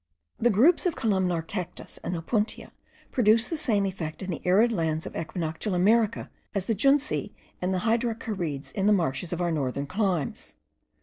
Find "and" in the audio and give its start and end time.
2.03-2.15, 7.61-7.71